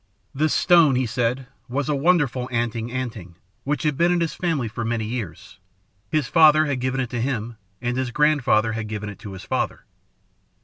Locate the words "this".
0.33-0.51